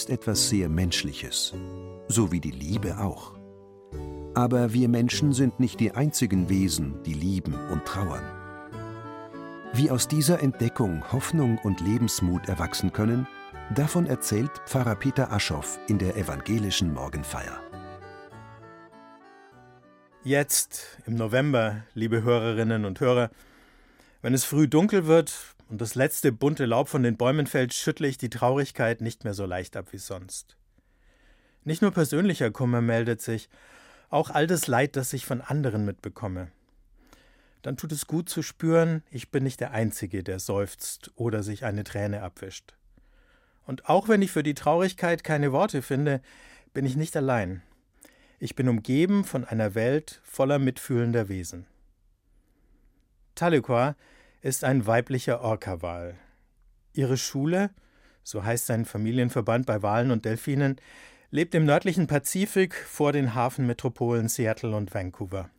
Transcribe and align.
Ist 0.00 0.08
etwas 0.08 0.48
sehr 0.48 0.70
Menschliches, 0.70 1.52
so 2.08 2.32
wie 2.32 2.40
die 2.40 2.52
Liebe 2.52 2.96
auch. 3.00 3.34
Aber 4.34 4.72
wir 4.72 4.88
Menschen 4.88 5.34
sind 5.34 5.60
nicht 5.60 5.78
die 5.78 5.92
einzigen 5.92 6.48
Wesen, 6.48 7.02
die 7.02 7.12
lieben 7.12 7.52
und 7.68 7.84
trauern. 7.84 8.24
Wie 9.74 9.90
aus 9.90 10.08
dieser 10.08 10.42
Entdeckung 10.42 11.04
Hoffnung 11.12 11.58
und 11.58 11.82
Lebensmut 11.82 12.48
erwachsen 12.48 12.94
können, 12.94 13.28
davon 13.74 14.06
erzählt 14.06 14.50
Pfarrer 14.64 14.94
Peter 14.94 15.30
Aschoff 15.30 15.78
in 15.86 15.98
der 15.98 16.16
evangelischen 16.16 16.94
Morgenfeier. 16.94 17.60
Jetzt 20.24 20.98
im 21.04 21.14
November, 21.14 21.82
liebe 21.92 22.22
Hörerinnen 22.22 22.86
und 22.86 23.00
Hörer, 23.00 23.28
wenn 24.22 24.32
es 24.32 24.46
früh 24.46 24.66
dunkel 24.66 25.06
wird 25.06 25.30
und 25.70 25.80
das 25.80 25.94
letzte 25.94 26.32
bunte 26.32 26.66
Laub 26.66 26.88
von 26.88 27.04
den 27.04 27.16
Bäumen 27.16 27.46
fällt, 27.46 27.72
schüttle 27.72 28.08
ich 28.08 28.18
die 28.18 28.28
Traurigkeit 28.28 29.00
nicht 29.00 29.22
mehr 29.22 29.34
so 29.34 29.46
leicht 29.46 29.76
ab 29.76 29.92
wie 29.92 29.98
sonst. 29.98 30.56
Nicht 31.62 31.80
nur 31.80 31.92
persönlicher 31.92 32.50
Kummer 32.50 32.80
meldet 32.80 33.22
sich, 33.22 33.48
auch 34.08 34.30
all 34.30 34.48
das 34.48 34.66
Leid, 34.66 34.96
das 34.96 35.12
ich 35.12 35.24
von 35.24 35.40
anderen 35.40 35.84
mitbekomme. 35.84 36.50
Dann 37.62 37.76
tut 37.76 37.92
es 37.92 38.08
gut 38.08 38.28
zu 38.28 38.42
spüren, 38.42 39.04
ich 39.10 39.30
bin 39.30 39.44
nicht 39.44 39.60
der 39.60 39.70
Einzige, 39.70 40.24
der 40.24 40.40
seufzt 40.40 41.12
oder 41.14 41.44
sich 41.44 41.64
eine 41.64 41.84
Träne 41.84 42.22
abwischt. 42.22 42.74
Und 43.64 43.88
auch 43.88 44.08
wenn 44.08 44.22
ich 44.22 44.32
für 44.32 44.42
die 44.42 44.54
Traurigkeit 44.54 45.22
keine 45.22 45.52
Worte 45.52 45.82
finde, 45.82 46.20
bin 46.72 46.84
ich 46.84 46.96
nicht 46.96 47.16
allein. 47.16 47.62
Ich 48.40 48.56
bin 48.56 48.68
umgeben 48.68 49.22
von 49.22 49.44
einer 49.44 49.76
Welt 49.76 50.20
voller 50.24 50.58
mitfühlender 50.58 51.28
Wesen. 51.28 51.66
Tahlequah 53.36 53.94
ist 54.42 54.64
ein 54.64 54.86
weiblicher 54.86 55.42
Orca-Wal. 55.42 56.16
Ihre 56.92 57.16
Schule, 57.16 57.70
so 58.22 58.44
heißt 58.44 58.66
sein 58.66 58.84
Familienverband 58.84 59.66
bei 59.66 59.82
Walen 59.82 60.10
und 60.10 60.24
Delfinen, 60.24 60.76
lebt 61.30 61.54
im 61.54 61.64
nördlichen 61.64 62.06
Pazifik 62.06 62.74
vor 62.74 63.12
den 63.12 63.34
Hafenmetropolen 63.34 64.28
Seattle 64.28 64.74
und 64.74 64.92
Vancouver. 64.92 65.50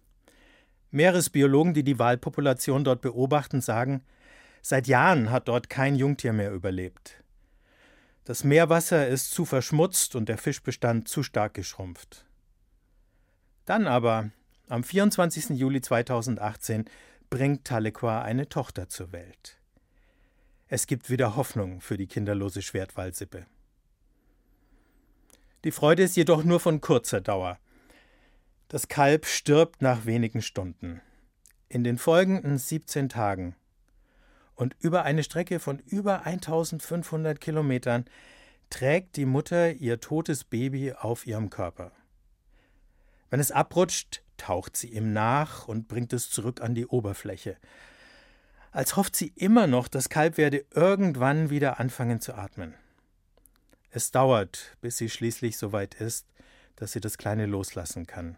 Meeresbiologen, 0.89 1.73
die 1.73 1.83
die 1.83 1.99
Walpopulation 1.99 2.83
dort 2.83 3.01
beobachten, 3.01 3.61
sagen, 3.61 4.03
seit 4.61 4.87
Jahren 4.87 5.29
hat 5.29 5.47
dort 5.47 5.69
kein 5.69 5.95
Jungtier 5.95 6.33
mehr 6.33 6.51
überlebt. 6.51 7.23
Das 8.25 8.43
Meerwasser 8.43 9.07
ist 9.07 9.31
zu 9.31 9.45
verschmutzt 9.45 10.15
und 10.15 10.27
der 10.27 10.37
Fischbestand 10.37 11.07
zu 11.07 11.23
stark 11.23 11.53
geschrumpft. 11.53 12.25
Dann 13.65 13.87
aber, 13.87 14.31
am 14.67 14.83
24. 14.83 15.51
Juli 15.51 15.81
2018, 15.81 16.85
bringt 17.31 17.63
Tahlequah 17.63 18.21
eine 18.21 18.49
Tochter 18.49 18.89
zur 18.89 19.13
Welt. 19.13 19.57
Es 20.67 20.85
gibt 20.85 21.09
wieder 21.09 21.37
Hoffnung 21.37 21.79
für 21.79 21.95
die 21.95 22.05
kinderlose 22.05 22.61
Schwertwalsippe. 22.61 23.45
Die 25.63 25.71
Freude 25.71 26.03
ist 26.03 26.17
jedoch 26.17 26.43
nur 26.43 26.59
von 26.59 26.81
kurzer 26.81 27.21
Dauer. 27.21 27.57
Das 28.67 28.89
Kalb 28.89 29.25
stirbt 29.25 29.81
nach 29.81 30.05
wenigen 30.05 30.41
Stunden. 30.41 31.01
In 31.69 31.85
den 31.85 31.97
folgenden 31.97 32.57
17 32.57 33.07
Tagen 33.07 33.55
und 34.55 34.75
über 34.79 35.03
eine 35.03 35.23
Strecke 35.23 35.59
von 35.59 35.79
über 35.79 36.25
1500 36.25 37.39
Kilometern 37.39 38.03
trägt 38.69 39.15
die 39.15 39.25
Mutter 39.25 39.71
ihr 39.71 40.01
totes 40.01 40.43
Baby 40.43 40.91
auf 40.91 41.25
ihrem 41.25 41.49
Körper. 41.49 41.93
Wenn 43.29 43.39
es 43.39 43.51
abrutscht, 43.51 44.21
taucht 44.41 44.75
sie 44.75 44.87
ihm 44.87 45.13
nach 45.13 45.67
und 45.67 45.87
bringt 45.87 46.13
es 46.13 46.31
zurück 46.31 46.61
an 46.61 46.73
die 46.73 46.87
Oberfläche. 46.87 47.57
Als 48.71 48.95
hofft 48.95 49.15
sie 49.15 49.31
immer 49.35 49.67
noch, 49.67 49.87
das 49.87 50.09
Kalb 50.09 50.37
werde 50.37 50.65
irgendwann 50.73 51.51
wieder 51.51 51.79
anfangen 51.79 52.21
zu 52.21 52.33
atmen. 52.33 52.73
Es 53.91 54.09
dauert, 54.09 54.77
bis 54.81 54.97
sie 54.97 55.09
schließlich 55.09 55.57
so 55.57 55.73
weit 55.73 55.93
ist, 55.93 56.25
dass 56.75 56.93
sie 56.93 57.01
das 57.01 57.17
Kleine 57.17 57.45
loslassen 57.45 58.07
kann. 58.07 58.37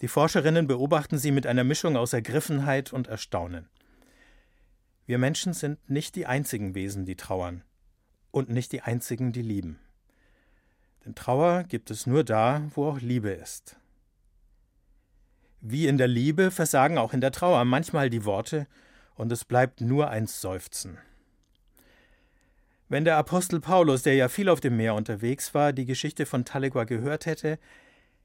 Die 0.00 0.08
Forscherinnen 0.08 0.66
beobachten 0.66 1.18
sie 1.18 1.32
mit 1.32 1.46
einer 1.46 1.64
Mischung 1.64 1.96
aus 1.96 2.12
Ergriffenheit 2.12 2.92
und 2.92 3.08
Erstaunen. 3.08 3.68
Wir 5.04 5.18
Menschen 5.18 5.52
sind 5.52 5.90
nicht 5.90 6.16
die 6.16 6.26
einzigen 6.26 6.74
Wesen, 6.74 7.04
die 7.04 7.16
trauern 7.16 7.62
und 8.30 8.48
nicht 8.48 8.72
die 8.72 8.82
einzigen, 8.82 9.32
die 9.32 9.42
lieben. 9.42 9.78
Denn 11.04 11.14
Trauer 11.14 11.64
gibt 11.64 11.90
es 11.90 12.06
nur 12.06 12.24
da, 12.24 12.62
wo 12.74 12.86
auch 12.88 13.00
Liebe 13.00 13.30
ist. 13.30 13.78
Wie 15.60 15.86
in 15.86 15.98
der 15.98 16.08
Liebe 16.08 16.50
versagen 16.50 16.98
auch 16.98 17.12
in 17.12 17.20
der 17.20 17.32
Trauer 17.32 17.64
manchmal 17.64 18.10
die 18.10 18.24
Worte 18.24 18.66
und 19.14 19.32
es 19.32 19.44
bleibt 19.44 19.80
nur 19.80 20.10
ein 20.10 20.26
Seufzen. 20.26 20.98
Wenn 22.88 23.04
der 23.04 23.16
Apostel 23.16 23.60
Paulus, 23.60 24.02
der 24.02 24.14
ja 24.14 24.28
viel 24.28 24.48
auf 24.48 24.60
dem 24.60 24.76
Meer 24.76 24.94
unterwegs 24.94 25.54
war, 25.54 25.72
die 25.72 25.86
Geschichte 25.86 26.24
von 26.24 26.44
Tahlequah 26.44 26.84
gehört 26.84 27.26
hätte, 27.26 27.58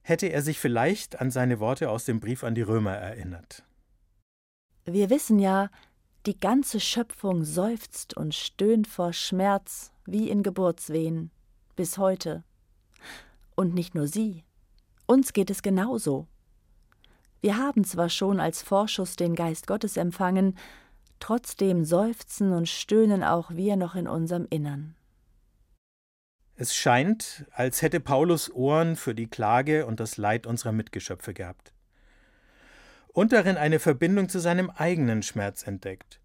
hätte 0.03 0.27
er 0.27 0.41
sich 0.41 0.59
vielleicht 0.59 1.19
an 1.19 1.31
seine 1.31 1.59
Worte 1.59 1.89
aus 1.89 2.05
dem 2.05 2.19
Brief 2.19 2.43
an 2.43 2.53
die 2.53 2.61
Römer 2.61 2.95
erinnert. 2.95 3.63
Wir 4.85 5.09
wissen 5.09 5.39
ja, 5.39 5.69
die 6.27 6.39
ganze 6.39 6.79
Schöpfung 6.79 7.43
seufzt 7.43 8.15
und 8.15 8.35
stöhnt 8.35 8.87
vor 8.87 9.13
Schmerz 9.13 9.91
wie 10.05 10.29
in 10.29 10.43
Geburtswehen 10.43 11.31
bis 11.75 11.97
heute. 11.97 12.43
Und 13.55 13.73
nicht 13.73 13.95
nur 13.95 14.07
sie. 14.07 14.43
Uns 15.07 15.33
geht 15.33 15.49
es 15.49 15.63
genauso. 15.63 16.27
Wir 17.41 17.57
haben 17.57 17.83
zwar 17.83 18.09
schon 18.09 18.39
als 18.39 18.61
Vorschuss 18.61 19.15
den 19.15 19.35
Geist 19.35 19.65
Gottes 19.65 19.97
empfangen, 19.97 20.55
trotzdem 21.19 21.85
seufzen 21.85 22.53
und 22.53 22.69
stöhnen 22.69 23.23
auch 23.23 23.51
wir 23.51 23.75
noch 23.75 23.95
in 23.95 24.07
unserem 24.07 24.45
Innern. 24.49 24.95
Es 26.55 26.75
scheint, 26.75 27.45
als 27.53 27.81
hätte 27.81 27.99
Paulus 27.99 28.51
Ohren 28.51 28.95
für 28.95 29.15
die 29.15 29.25
Klage 29.25 29.87
und 29.87 29.99
das 29.99 30.17
Leid 30.17 30.45
unserer 30.45 30.71
Mitgeschöpfe 30.71 31.33
gehabt. 31.33 31.73
Und 33.07 33.31
darin 33.33 33.57
eine 33.57 33.79
Verbindung 33.79 34.29
zu 34.29 34.39
seinem 34.39 34.69
eigenen 34.69 35.23
Schmerz 35.23 35.65
entdeckt. 35.65 36.19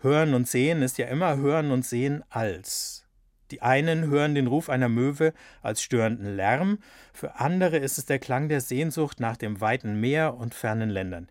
Hören 0.00 0.34
und 0.34 0.46
Sehen 0.46 0.82
ist 0.82 0.98
ja 0.98 1.06
immer 1.06 1.38
Hören 1.38 1.70
und 1.70 1.86
Sehen 1.86 2.22
als. 2.28 3.07
Die 3.50 3.62
einen 3.62 4.06
hören 4.06 4.34
den 4.34 4.46
Ruf 4.46 4.68
einer 4.68 4.88
Möwe 4.88 5.32
als 5.62 5.82
störenden 5.82 6.36
Lärm, 6.36 6.78
für 7.12 7.36
andere 7.36 7.78
ist 7.78 7.98
es 7.98 8.04
der 8.04 8.18
Klang 8.18 8.48
der 8.48 8.60
Sehnsucht 8.60 9.20
nach 9.20 9.36
dem 9.36 9.60
weiten 9.60 10.00
Meer 10.00 10.34
und 10.34 10.54
fernen 10.54 10.90
Ländern. 10.90 11.28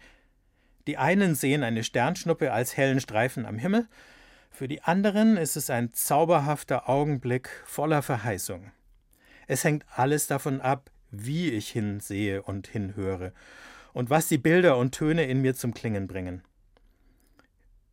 Die 0.87 0.97
einen 0.97 1.35
sehen 1.35 1.63
eine 1.63 1.83
Sternschnuppe 1.83 2.51
als 2.51 2.77
hellen 2.77 2.99
Streifen 2.99 3.45
am 3.45 3.57
Himmel, 3.57 3.87
für 4.49 4.67
die 4.67 4.81
anderen 4.81 5.37
ist 5.37 5.55
es 5.55 5.69
ein 5.69 5.93
zauberhafter 5.93 6.89
Augenblick 6.89 7.49
voller 7.65 8.01
Verheißung. 8.01 8.71
Es 9.45 9.63
hängt 9.63 9.85
alles 9.95 10.25
davon 10.25 10.61
ab, 10.61 10.89
wie 11.11 11.51
ich 11.51 11.69
hinsehe 11.69 12.41
und 12.41 12.67
hinhöre 12.67 13.33
und 13.93 14.09
was 14.09 14.27
die 14.27 14.37
Bilder 14.39 14.77
und 14.77 14.93
Töne 14.93 15.25
in 15.25 15.41
mir 15.41 15.53
zum 15.53 15.73
Klingen 15.73 16.07
bringen. 16.07 16.41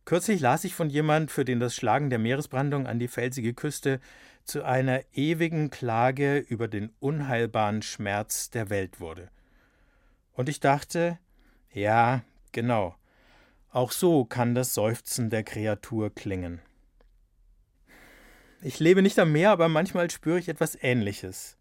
Kürzlich 0.05 0.39
las 0.39 0.63
ich 0.63 0.75
von 0.75 0.89
jemand, 0.91 1.31
für 1.31 1.45
den 1.45 1.59
das 1.59 1.75
Schlagen 1.75 2.11
der 2.11 2.19
Meeresbrandung 2.19 2.85
an 2.85 2.99
die 2.99 3.07
felsige 3.07 3.55
Küste 3.55 3.99
zu 4.43 4.63
einer 4.63 5.01
ewigen 5.13 5.71
Klage 5.71 6.37
über 6.37 6.67
den 6.67 6.91
unheilbaren 6.99 7.81
Schmerz 7.81 8.51
der 8.51 8.69
Welt 8.69 8.99
wurde. 8.99 9.29
Und 10.33 10.47
ich 10.47 10.59
dachte, 10.59 11.17
ja, 11.73 12.23
genau, 12.51 12.95
auch 13.71 13.91
so 13.91 14.25
kann 14.25 14.53
das 14.53 14.75
Seufzen 14.75 15.31
der 15.31 15.43
Kreatur 15.43 16.13
klingen. 16.13 16.61
Ich 18.61 18.79
lebe 18.79 19.01
nicht 19.01 19.17
am 19.17 19.31
Meer, 19.31 19.49
aber 19.49 19.69
manchmal 19.69 20.09
spüre 20.11 20.37
ich 20.37 20.49
etwas 20.49 20.77
Ähnliches. 20.79 21.57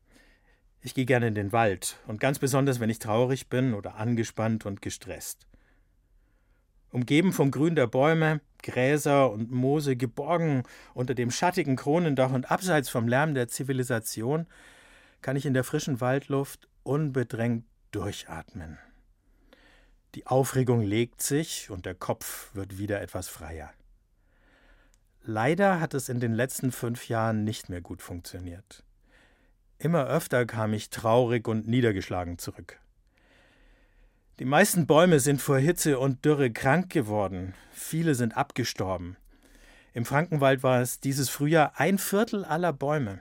Ich 0.83 0.95
gehe 0.95 1.07
gerne 1.07 1.29
in 1.29 1.35
den 1.35 1.53
Wald, 1.53 1.97
und 2.07 2.21
ganz 2.21 2.39
besonders, 2.39 2.79
wenn 2.79 2.91
ich 2.91 2.99
traurig 2.99 3.49
bin 3.49 3.73
oder 3.73 3.95
angespannt 3.95 4.67
und 4.67 4.83
gestresst. 4.83 5.47
Umgeben 6.95 7.33
vom 7.33 7.51
Grün 7.51 7.75
der 7.75 7.89
Bäume, 7.89 8.41
Gräser 8.63 9.33
und 9.33 9.51
Moose, 9.51 9.97
geborgen 9.97 10.63
unter 10.95 11.17
dem 11.17 11.33
schattigen 11.33 11.75
Kronendach 11.75 12.31
und 12.31 12.53
abseits 12.53 12.89
vom 12.89 13.09
Lärm 13.09 13.35
der 13.35 13.49
Zivilisation, 13.49 14.47
kann 15.21 15.35
ich 15.35 15.45
in 15.45 15.55
der 15.55 15.65
frischen 15.65 16.01
Waldluft 16.01 16.69
unbedrängt 16.85 17.65
durchatmen. 17.91 18.79
Die 20.15 20.29
Aufregung 20.29 20.83
legt 20.83 21.21
sich 21.21 21.69
und 21.69 21.85
der 21.85 21.97
Kopf 21.97 22.55
wird 22.55 22.79
wieder 22.79 23.03
etwas 23.03 23.27
freier. 23.27 23.73
Leider 25.25 25.81
hat 25.81 25.95
es 25.95 26.09
in 26.09 26.21
den 26.21 26.33
letzten 26.33 26.71
fünf 26.71 27.09
Jahren 27.09 27.43
nicht 27.43 27.69
mehr 27.69 27.81
gut 27.81 28.03
funktioniert. 28.03 28.85
Immer 29.79 30.07
öfter 30.07 30.47
kam 30.47 30.73
ich 30.73 30.91
traurig 30.91 31.49
und 31.49 31.67
niedergeschlagen 31.67 32.39
zurück. 32.39 32.79
Die 34.41 34.45
meisten 34.45 34.89
Bäume 34.89 35.21
sind 35.21 35.41
vor 35.41 35.59
Hitze 35.59 35.97
und 36.01 36.25
Dürre 36.25 36.51
krank 36.51 36.91
geworden, 36.91 37.55
viele 37.71 38.17
sind 38.17 38.37
abgestorben. 38.37 39.17
Im 39.93 40.05
Frankenwald 40.05 40.65
war 40.65 40.81
es 40.81 40.99
dieses 40.99 41.29
Frühjahr 41.29 41.79
ein 41.79 41.99
Viertel 41.99 42.45
aller 42.45 42.73
Bäume. 42.73 43.21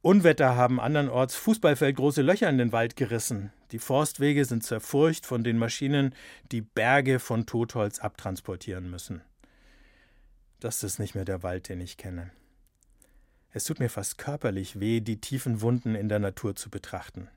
Unwetter 0.00 0.56
haben 0.56 0.80
andernorts 0.80 1.36
fußballfeldgroße 1.36 2.22
Löcher 2.22 2.48
in 2.48 2.56
den 2.56 2.72
Wald 2.72 2.96
gerissen. 2.96 3.52
Die 3.72 3.78
Forstwege 3.78 4.46
sind 4.46 4.64
zerfurcht 4.64 5.26
von 5.26 5.44
den 5.44 5.58
Maschinen, 5.58 6.14
die 6.50 6.62
Berge 6.62 7.18
von 7.18 7.44
Totholz 7.44 7.98
abtransportieren 7.98 8.90
müssen. 8.90 9.20
Das 10.60 10.82
ist 10.82 10.98
nicht 10.98 11.14
mehr 11.14 11.26
der 11.26 11.42
Wald, 11.42 11.68
den 11.68 11.82
ich 11.82 11.98
kenne. 11.98 12.30
Es 13.50 13.64
tut 13.64 13.80
mir 13.80 13.90
fast 13.90 14.16
körperlich 14.16 14.80
weh, 14.80 15.00
die 15.00 15.20
tiefen 15.20 15.60
Wunden 15.60 15.94
in 15.94 16.08
der 16.08 16.20
Natur 16.20 16.56
zu 16.56 16.70
betrachten. 16.70 17.28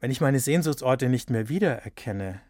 Wenn 0.00 0.10
ich 0.10 0.20
meine 0.20 0.38
Sehnsuchtsorte 0.38 1.08
nicht 1.08 1.30
mehr 1.30 1.48
wiedererkenne, 1.48 2.40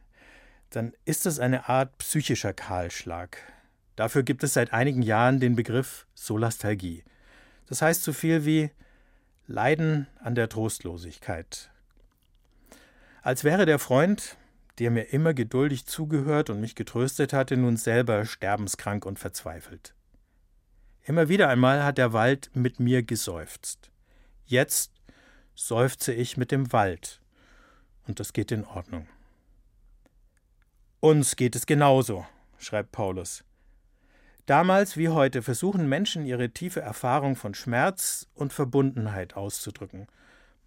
dann 0.70 0.92
ist 1.04 1.24
es 1.24 1.40
eine 1.40 1.68
Art 1.68 1.96
psychischer 1.98 2.52
Kahlschlag. 2.52 3.38
Dafür 3.96 4.22
gibt 4.22 4.44
es 4.44 4.52
seit 4.52 4.72
einigen 4.72 5.02
Jahren 5.02 5.40
den 5.40 5.56
Begriff 5.56 6.06
Solastalgie. 6.14 7.04
Das 7.66 7.80
heißt 7.80 8.02
so 8.02 8.12
viel 8.12 8.44
wie 8.44 8.70
Leiden 9.46 10.06
an 10.20 10.34
der 10.34 10.50
Trostlosigkeit. 10.50 11.70
Als 13.22 13.44
wäre 13.44 13.64
der 13.64 13.78
Freund, 13.78 14.36
der 14.78 14.90
mir 14.90 15.12
immer 15.12 15.32
geduldig 15.32 15.86
zugehört 15.86 16.50
und 16.50 16.60
mich 16.60 16.74
getröstet 16.74 17.32
hatte, 17.32 17.56
nun 17.56 17.76
selber 17.76 18.26
sterbenskrank 18.26 19.06
und 19.06 19.18
verzweifelt. 19.18 19.94
Immer 21.04 21.28
wieder 21.30 21.48
einmal 21.48 21.82
hat 21.82 21.96
der 21.96 22.12
Wald 22.12 22.50
mit 22.52 22.78
mir 22.78 23.02
geseufzt. 23.02 23.90
Jetzt 24.44 24.92
seufze 25.54 26.12
ich 26.12 26.36
mit 26.36 26.52
dem 26.52 26.72
Wald, 26.72 27.20
und 28.08 28.18
das 28.18 28.32
geht 28.32 28.50
in 28.50 28.64
Ordnung. 28.64 29.06
Uns 31.00 31.36
geht 31.36 31.54
es 31.54 31.66
genauso, 31.66 32.26
schreibt 32.58 32.90
Paulus. 32.90 33.44
Damals 34.46 34.96
wie 34.96 35.10
heute 35.10 35.42
versuchen 35.42 35.88
Menschen 35.88 36.26
ihre 36.26 36.50
tiefe 36.50 36.80
Erfahrung 36.80 37.36
von 37.36 37.54
Schmerz 37.54 38.26
und 38.34 38.52
Verbundenheit 38.52 39.36
auszudrücken. 39.36 40.08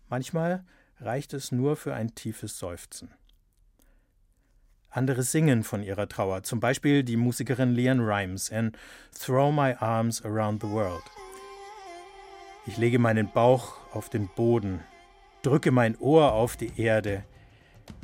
Manchmal 0.08 0.64
reicht 1.00 1.34
es 1.34 1.52
nur 1.52 1.76
für 1.76 1.96
ein 1.96 2.14
tiefes 2.14 2.60
Seufzen. 2.60 3.12
Andere 4.92 5.24
singen 5.24 5.64
von 5.64 5.84
ihrer 5.84 6.08
Trauer, 6.08 6.44
zum 6.44 6.60
Beispiel 6.60 7.04
die 7.04 7.18
Musikerin 7.18 7.74
Leanne 7.74 8.06
Rimes 8.06 8.50
in 8.50 8.74
Throw 9.20 9.52
My 9.52 9.74
Arms 9.80 10.24
Around 10.24 10.62
the 10.62 10.70
World. 10.70 11.04
Ich 12.68 12.78
lege 12.78 13.00
meinen 13.00 13.32
Bauch 13.32 13.78
auf 13.94 14.10
den 14.10 14.28
Boden, 14.28 14.82
drücke 15.42 15.72
mein 15.72 15.98
Ohr 15.98 16.34
auf 16.34 16.56
die 16.56 16.80
Erde, 16.80 17.24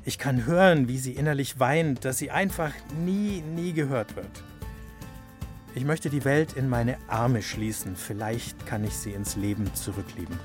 ich 0.05 0.17
kann 0.17 0.45
hören, 0.45 0.87
wie 0.87 0.97
sie 0.97 1.11
innerlich 1.13 1.59
weint, 1.59 2.05
dass 2.05 2.17
sie 2.17 2.31
einfach 2.31 2.71
nie, 3.03 3.41
nie 3.41 3.73
gehört 3.73 4.15
wird. 4.15 4.43
Ich 5.75 5.83
möchte 5.85 6.09
die 6.09 6.25
Welt 6.25 6.53
in 6.53 6.69
meine 6.69 6.97
Arme 7.07 7.41
schließen. 7.41 7.95
Vielleicht 7.95 8.65
kann 8.65 8.83
ich 8.83 8.93
sie 8.93 9.11
ins 9.11 9.35
Leben 9.35 9.73
zurücklieben. 9.75 10.39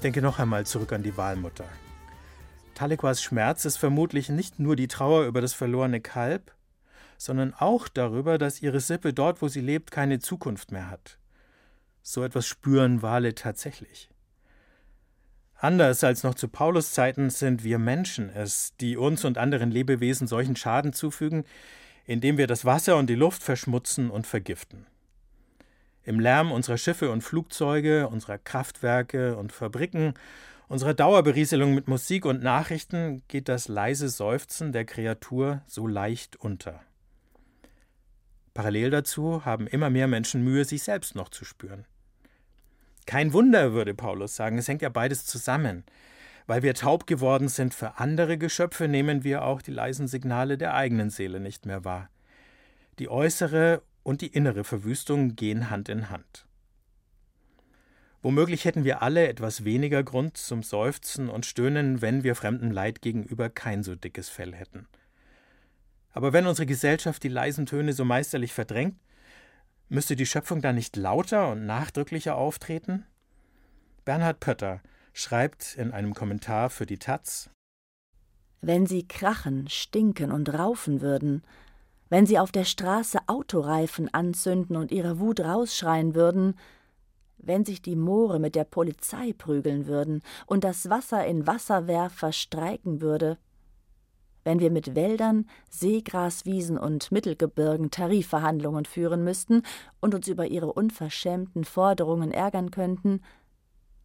Ich 0.00 0.02
denke 0.02 0.22
noch 0.22 0.38
einmal 0.38 0.64
zurück 0.64 0.94
an 0.94 1.02
die 1.02 1.18
Wahlmutter. 1.18 1.66
Talequas 2.74 3.22
Schmerz 3.22 3.66
ist 3.66 3.76
vermutlich 3.76 4.30
nicht 4.30 4.58
nur 4.58 4.74
die 4.74 4.88
Trauer 4.88 5.26
über 5.26 5.42
das 5.42 5.52
verlorene 5.52 6.00
Kalb, 6.00 6.54
sondern 7.18 7.52
auch 7.52 7.86
darüber, 7.86 8.38
dass 8.38 8.62
ihre 8.62 8.80
Sippe 8.80 9.12
dort, 9.12 9.42
wo 9.42 9.48
sie 9.48 9.60
lebt, 9.60 9.90
keine 9.90 10.18
Zukunft 10.18 10.72
mehr 10.72 10.88
hat. 10.88 11.18
So 12.02 12.24
etwas 12.24 12.46
spüren 12.46 13.02
Wale 13.02 13.34
tatsächlich. 13.34 14.08
Anders 15.56 16.02
als 16.02 16.22
noch 16.22 16.34
zu 16.34 16.48
Paulus 16.48 16.92
Zeiten 16.92 17.28
sind 17.28 17.62
wir 17.62 17.78
Menschen 17.78 18.30
es, 18.30 18.74
die 18.80 18.96
uns 18.96 19.26
und 19.26 19.36
anderen 19.36 19.70
Lebewesen 19.70 20.26
solchen 20.26 20.56
Schaden 20.56 20.94
zufügen, 20.94 21.44
indem 22.06 22.38
wir 22.38 22.46
das 22.46 22.64
Wasser 22.64 22.96
und 22.96 23.10
die 23.10 23.16
Luft 23.16 23.42
verschmutzen 23.42 24.08
und 24.08 24.26
vergiften. 24.26 24.86
Im 26.02 26.18
Lärm 26.18 26.50
unserer 26.52 26.78
Schiffe 26.78 27.10
und 27.10 27.22
Flugzeuge, 27.22 28.08
unserer 28.08 28.38
Kraftwerke 28.38 29.36
und 29.36 29.52
Fabriken, 29.52 30.14
unserer 30.68 30.94
Dauerberieselung 30.94 31.74
mit 31.74 31.88
Musik 31.88 32.24
und 32.24 32.42
Nachrichten 32.42 33.22
geht 33.28 33.48
das 33.48 33.68
leise 33.68 34.08
Seufzen 34.08 34.72
der 34.72 34.84
Kreatur 34.84 35.62
so 35.66 35.86
leicht 35.86 36.36
unter. 36.36 36.80
Parallel 38.54 38.90
dazu 38.90 39.44
haben 39.44 39.66
immer 39.66 39.90
mehr 39.90 40.06
Menschen 40.06 40.42
Mühe, 40.44 40.64
sich 40.64 40.82
selbst 40.82 41.14
noch 41.14 41.28
zu 41.28 41.44
spüren. 41.44 41.86
Kein 43.06 43.32
Wunder, 43.32 43.72
würde 43.72 43.94
Paulus 43.94 44.36
sagen, 44.36 44.58
es 44.58 44.68
hängt 44.68 44.82
ja 44.82 44.88
beides 44.88 45.26
zusammen. 45.26 45.84
Weil 46.46 46.62
wir 46.62 46.74
taub 46.74 47.06
geworden 47.06 47.48
sind 47.48 47.74
für 47.74 47.98
andere 47.98 48.38
Geschöpfe, 48.38 48.88
nehmen 48.88 49.24
wir 49.24 49.44
auch 49.44 49.62
die 49.62 49.70
leisen 49.70 50.08
Signale 50.08 50.58
der 50.58 50.74
eigenen 50.74 51.10
Seele 51.10 51.40
nicht 51.40 51.66
mehr 51.66 51.84
wahr. 51.84 52.08
Die 52.98 53.08
äußere 53.08 53.82
und 54.02 54.20
die 54.20 54.28
innere 54.28 54.64
Verwüstung 54.64 55.36
gehen 55.36 55.70
Hand 55.70 55.88
in 55.88 56.10
Hand. 56.10 56.46
Womöglich 58.22 58.66
hätten 58.66 58.84
wir 58.84 59.00
alle 59.00 59.28
etwas 59.28 59.64
weniger 59.64 60.02
Grund 60.02 60.36
zum 60.36 60.62
Seufzen 60.62 61.30
und 61.30 61.46
Stöhnen, 61.46 62.02
wenn 62.02 62.22
wir 62.22 62.34
fremdem 62.34 62.70
Leid 62.70 63.00
gegenüber 63.00 63.48
kein 63.48 63.82
so 63.82 63.94
dickes 63.94 64.28
Fell 64.28 64.54
hätten. 64.54 64.86
Aber 66.12 66.32
wenn 66.32 66.46
unsere 66.46 66.66
Gesellschaft 66.66 67.22
die 67.22 67.28
leisen 67.28 67.66
Töne 67.66 67.92
so 67.92 68.04
meisterlich 68.04 68.52
verdrängt, 68.52 68.96
müsste 69.88 70.16
die 70.16 70.26
Schöpfung 70.26 70.60
dann 70.60 70.74
nicht 70.74 70.96
lauter 70.96 71.50
und 71.50 71.64
nachdrücklicher 71.64 72.36
auftreten? 72.36 73.06
Bernhard 74.04 74.40
Pötter 74.40 74.82
schreibt 75.12 75.76
in 75.76 75.92
einem 75.92 76.14
Kommentar 76.14 76.68
für 76.68 76.84
die 76.84 76.98
Taz 76.98 77.50
Wenn 78.60 78.86
sie 78.86 79.06
krachen, 79.06 79.68
stinken 79.68 80.30
und 80.30 80.52
raufen 80.52 81.00
würden, 81.00 81.42
wenn 82.10 82.26
sie 82.26 82.38
auf 82.38 82.52
der 82.52 82.64
Straße 82.64 83.18
Autoreifen 83.28 84.12
anzünden 84.12 84.76
und 84.76 84.92
ihre 84.92 85.18
Wut 85.20 85.40
rausschreien 85.40 86.14
würden, 86.14 86.54
wenn 87.38 87.64
sich 87.64 87.80
die 87.80 87.96
Moore 87.96 88.38
mit 88.38 88.54
der 88.54 88.64
Polizei 88.64 89.32
prügeln 89.32 89.86
würden 89.86 90.20
und 90.46 90.64
das 90.64 90.90
Wasser 90.90 91.24
in 91.24 91.46
Wasserwerfer 91.46 92.32
streiken 92.32 93.00
würde, 93.00 93.38
wenn 94.44 94.58
wir 94.58 94.70
mit 94.70 94.94
Wäldern, 94.94 95.46
Seegraswiesen 95.68 96.78
und 96.78 97.12
Mittelgebirgen 97.12 97.90
Tarifverhandlungen 97.90 98.84
führen 98.84 99.22
müssten 99.22 99.62
und 100.00 100.14
uns 100.14 100.28
über 100.28 100.46
ihre 100.46 100.72
unverschämten 100.72 101.64
Forderungen 101.64 102.32
ärgern 102.32 102.70
könnten, 102.70 103.22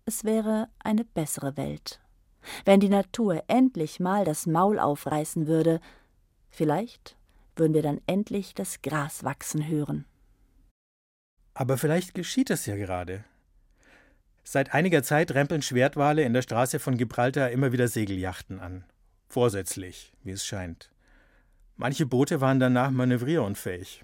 es 0.06 0.24
wäre 0.24 0.68
eine 0.80 1.04
bessere 1.04 1.58
Welt. 1.58 2.00
Wenn 2.64 2.80
die 2.80 2.90
Natur 2.90 3.44
endlich 3.48 4.00
mal 4.00 4.24
das 4.24 4.46
Maul 4.46 4.78
aufreißen 4.78 5.48
würde, 5.48 5.80
vielleicht 6.50 7.16
würden 7.56 7.74
wir 7.74 7.82
dann 7.82 8.02
endlich 8.08 8.54
das 8.54 8.82
Gras 8.82 9.24
wachsen 9.24 9.68
hören. 9.68 10.06
Aber 11.54 11.78
vielleicht 11.78 12.14
geschieht 12.14 12.50
es 12.50 12.66
ja 12.66 12.76
gerade. 12.76 13.24
Seit 14.44 14.74
einiger 14.74 15.02
Zeit 15.02 15.32
rempeln 15.34 15.62
Schwertwale 15.62 16.24
in 16.24 16.34
der 16.34 16.44
Straße 16.44 16.80
von 16.80 16.98
Gibraltar 16.98 17.50
immer 17.50 17.72
wieder 17.72 17.88
Segeljachten 17.88 18.60
an. 18.60 18.84
Vorsätzlich, 19.28 20.14
wie 20.24 20.32
es 20.32 20.46
scheint. 20.46 20.92
Manche 21.78 22.06
Boote 22.06 22.42
waren 22.42 22.60
danach 22.60 22.92
manövrierunfähig. 22.92 24.04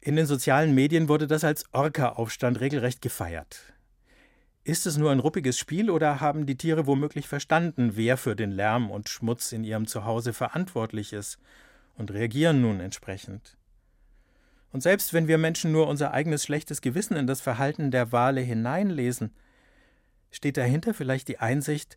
In 0.00 0.16
den 0.16 0.26
sozialen 0.26 0.74
Medien 0.74 1.08
wurde 1.08 1.26
das 1.26 1.44
als 1.44 1.64
Orca-Aufstand 1.72 2.60
regelrecht 2.60 3.00
gefeiert. 3.00 3.72
Ist 4.64 4.86
es 4.86 4.96
nur 4.96 5.10
ein 5.10 5.20
ruppiges 5.20 5.58
Spiel 5.58 5.90
oder 5.90 6.20
haben 6.20 6.46
die 6.46 6.56
Tiere 6.56 6.86
womöglich 6.86 7.28
verstanden, 7.28 7.96
wer 7.96 8.16
für 8.16 8.34
den 8.34 8.50
Lärm 8.50 8.90
und 8.90 9.08
Schmutz 9.08 9.52
in 9.52 9.62
ihrem 9.62 9.86
Zuhause 9.86 10.32
verantwortlich 10.32 11.12
ist 11.12 11.38
und 11.96 12.10
reagieren 12.10 12.60
nun 12.60 12.80
entsprechend. 12.80 13.56
Und 14.72 14.82
selbst 14.82 15.12
wenn 15.12 15.28
wir 15.28 15.38
Menschen 15.38 15.70
nur 15.70 15.86
unser 15.86 16.12
eigenes 16.12 16.44
schlechtes 16.44 16.80
Gewissen 16.80 17.16
in 17.16 17.26
das 17.26 17.40
Verhalten 17.40 17.90
der 17.90 18.10
Wale 18.10 18.40
hineinlesen, 18.40 19.32
steht 20.32 20.56
dahinter 20.56 20.94
vielleicht 20.94 21.28
die 21.28 21.38
Einsicht, 21.38 21.96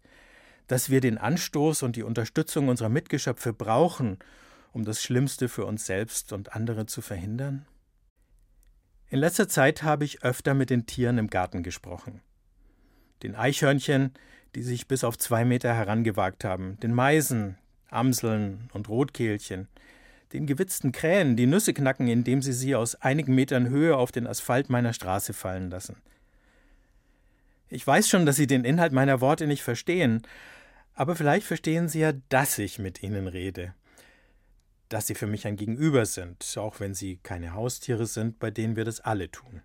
dass 0.67 0.89
wir 0.89 1.01
den 1.01 1.17
Anstoß 1.17 1.81
und 1.81 1.95
die 1.95 2.03
Unterstützung 2.03 2.67
unserer 2.67 2.89
Mitgeschöpfe 2.89 3.53
brauchen, 3.53 4.19
um 4.73 4.85
das 4.85 5.01
Schlimmste 5.01 5.49
für 5.49 5.65
uns 5.65 5.85
selbst 5.85 6.33
und 6.33 6.53
andere 6.53 6.85
zu 6.85 7.01
verhindern? 7.01 7.65
In 9.09 9.19
letzter 9.19 9.47
Zeit 9.47 9.83
habe 9.83 10.03
ich 10.03 10.23
öfter 10.23 10.53
mit 10.53 10.69
den 10.69 10.85
Tieren 10.85 11.17
im 11.17 11.29
Garten 11.29 11.63
gesprochen. 11.63 12.21
Den 13.23 13.35
Eichhörnchen, 13.35 14.13
die 14.53 14.61
sich 14.61 14.87
bis 14.87 15.03
auf 15.03 15.17
zwei 15.17 15.45
Meter 15.45 15.73
herangewagt 15.73 16.43
haben, 16.43 16.77
den 16.81 16.93
Meisen, 16.93 17.57
Amseln 17.89 18.69
und 18.73 18.89
Rotkehlchen, 18.89 19.67
den 20.33 20.45
gewitzten 20.45 20.91
Krähen, 20.91 21.35
die 21.35 21.45
Nüsse 21.45 21.73
knacken, 21.73 22.07
indem 22.07 22.41
sie 22.41 22.53
sie 22.53 22.75
aus 22.75 22.95
einigen 22.95 23.35
Metern 23.35 23.69
Höhe 23.69 23.95
auf 23.95 24.11
den 24.11 24.27
Asphalt 24.27 24.69
meiner 24.69 24.93
Straße 24.93 25.33
fallen 25.33 25.69
lassen. 25.69 25.97
Ich 27.69 27.85
weiß 27.85 28.07
schon, 28.07 28.25
dass 28.25 28.37
Sie 28.37 28.47
den 28.47 28.63
Inhalt 28.63 28.93
meiner 28.93 29.19
Worte 29.19 29.45
nicht 29.45 29.61
verstehen, 29.61 30.21
aber 30.93 31.15
vielleicht 31.15 31.45
verstehen 31.45 31.89
Sie 31.89 31.99
ja, 31.99 32.13
dass 32.29 32.57
ich 32.57 32.79
mit 32.79 33.03
Ihnen 33.03 33.27
rede, 33.27 33.73
dass 34.89 35.07
Sie 35.07 35.15
für 35.15 35.27
mich 35.27 35.45
ein 35.45 35.57
Gegenüber 35.57 36.05
sind, 36.05 36.55
auch 36.57 36.79
wenn 36.79 36.93
Sie 36.93 37.17
keine 37.17 37.53
Haustiere 37.53 38.05
sind, 38.05 38.39
bei 38.39 38.51
denen 38.51 38.75
wir 38.77 38.85
das 38.85 39.01
alle 39.01 39.29
tun. 39.29 39.61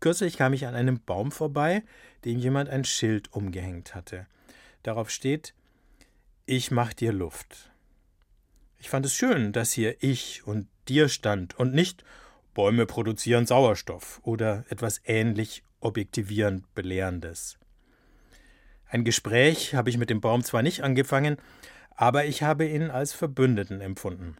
Kürzlich 0.00 0.36
kam 0.36 0.52
ich 0.52 0.66
an 0.66 0.76
einem 0.76 1.00
Baum 1.00 1.32
vorbei, 1.32 1.82
dem 2.24 2.38
jemand 2.38 2.68
ein 2.68 2.84
Schild 2.84 3.32
umgehängt 3.32 3.96
hatte. 3.96 4.26
Darauf 4.84 5.10
steht 5.10 5.54
Ich 6.46 6.70
mach 6.70 6.92
dir 6.92 7.12
Luft. 7.12 7.67
Ich 8.78 8.88
fand 8.88 9.04
es 9.04 9.14
schön, 9.14 9.52
dass 9.52 9.72
hier 9.72 9.96
ich 10.02 10.46
und 10.46 10.68
dir 10.88 11.08
stand 11.08 11.58
und 11.58 11.74
nicht 11.74 12.04
Bäume 12.54 12.86
produzieren 12.86 13.46
Sauerstoff 13.46 14.20
oder 14.22 14.64
etwas 14.68 15.00
ähnlich 15.04 15.62
objektivierend 15.80 16.72
Belehrendes. 16.74 17.58
Ein 18.86 19.04
Gespräch 19.04 19.74
habe 19.74 19.90
ich 19.90 19.98
mit 19.98 20.10
dem 20.10 20.20
Baum 20.20 20.42
zwar 20.44 20.62
nicht 20.62 20.82
angefangen, 20.82 21.36
aber 21.90 22.24
ich 22.24 22.42
habe 22.42 22.66
ihn 22.66 22.90
als 22.90 23.12
Verbündeten 23.12 23.80
empfunden. 23.80 24.36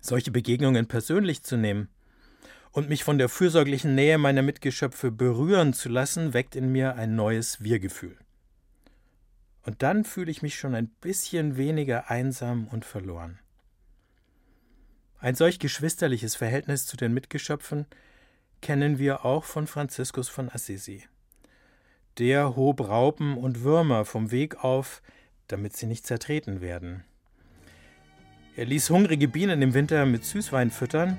Solche 0.00 0.30
Begegnungen 0.30 0.88
persönlich 0.88 1.42
zu 1.42 1.56
nehmen 1.56 1.88
und 2.72 2.88
mich 2.88 3.04
von 3.04 3.18
der 3.18 3.28
fürsorglichen 3.28 3.94
Nähe 3.94 4.18
meiner 4.18 4.42
Mitgeschöpfe 4.42 5.10
berühren 5.10 5.72
zu 5.72 5.88
lassen, 5.88 6.34
weckt 6.34 6.56
in 6.56 6.70
mir 6.72 6.96
ein 6.96 7.14
neues 7.14 7.62
Wir-Gefühl. 7.62 8.16
Und 9.64 9.82
dann 9.82 10.04
fühle 10.04 10.30
ich 10.30 10.42
mich 10.42 10.54
schon 10.54 10.74
ein 10.74 10.88
bisschen 10.88 11.56
weniger 11.56 12.10
einsam 12.10 12.66
und 12.68 12.84
verloren. 12.84 13.38
Ein 15.18 15.34
solch 15.34 15.58
geschwisterliches 15.58 16.34
Verhältnis 16.34 16.86
zu 16.86 16.96
den 16.96 17.12
Mitgeschöpfen 17.12 17.86
kennen 18.62 18.98
wir 18.98 19.24
auch 19.24 19.44
von 19.44 19.66
Franziskus 19.66 20.28
von 20.28 20.48
Assisi. 20.50 21.04
Der 22.18 22.56
hob 22.56 22.80
Raupen 22.80 23.36
und 23.36 23.62
Würmer 23.62 24.04
vom 24.04 24.30
Weg 24.30 24.64
auf, 24.64 25.02
damit 25.48 25.76
sie 25.76 25.86
nicht 25.86 26.06
zertreten 26.06 26.60
werden. 26.60 27.04
Er 28.56 28.66
ließ 28.66 28.90
hungrige 28.90 29.28
Bienen 29.28 29.62
im 29.62 29.74
Winter 29.74 30.06
mit 30.06 30.24
Süßwein 30.24 30.70
füttern 30.70 31.18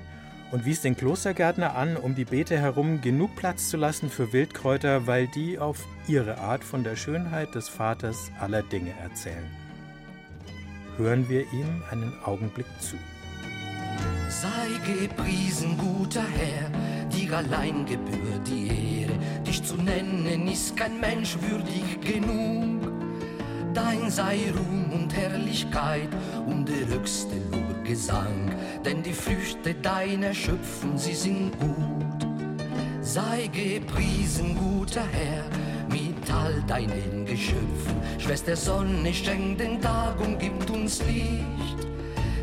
und 0.52 0.66
wies 0.66 0.82
den 0.82 0.96
Klostergärtner 0.96 1.74
an, 1.74 1.96
um 1.96 2.14
die 2.14 2.26
Beete 2.26 2.58
herum 2.58 3.00
genug 3.00 3.34
Platz 3.34 3.70
zu 3.70 3.76
lassen 3.78 4.10
für 4.10 4.32
Wildkräuter, 4.32 5.06
weil 5.06 5.26
die 5.26 5.58
auf 5.58 5.84
ihre 6.06 6.38
Art 6.38 6.62
von 6.62 6.84
der 6.84 6.94
Schönheit 6.94 7.54
des 7.54 7.68
Vaters 7.68 8.30
aller 8.38 8.62
Dinge 8.62 8.92
erzählen. 9.02 9.50
Hören 10.98 11.28
wir 11.28 11.40
ihm 11.52 11.82
einen 11.90 12.12
Augenblick 12.24 12.66
zu. 12.78 12.96
Sei 14.28 15.00
gepriesen, 15.00 15.78
guter 15.78 16.24
Herr, 16.36 16.70
dir 17.08 17.36
allein 17.38 17.86
gebührt 17.86 18.46
die 18.46 19.02
Ehre, 19.02 19.12
dich 19.46 19.62
zu 19.62 19.76
nennen 19.76 20.48
ist 20.48 20.76
kein 20.76 21.00
Mensch 21.00 21.36
würdig 21.40 22.00
genug. 22.00 22.92
Dein 23.72 24.10
sei 24.10 24.52
Ruhm 24.54 24.92
und 24.92 25.16
Herrlichkeit 25.16 26.08
und 26.46 26.68
der 26.68 26.86
höchste 26.88 27.36
Lobgesang, 27.82 28.52
denn 28.84 29.02
die 29.02 29.12
Früchte 29.12 29.74
deiner 29.74 30.32
Schöpfung, 30.32 30.96
sie 30.96 31.14
sind 31.14 31.50
gut. 31.58 32.28
Sei 33.00 33.50
gepriesen, 33.52 34.56
guter 34.56 35.02
Herr, 35.02 35.44
mit 35.88 36.30
all 36.32 36.62
deinen 36.68 37.26
Geschöpfen. 37.26 37.96
Schwester 38.18 38.54
Sonne 38.54 39.12
schenkt 39.12 39.60
den 39.60 39.80
Tag 39.80 40.20
und 40.20 40.38
gibt 40.38 40.70
uns 40.70 41.02
Licht. 41.02 41.88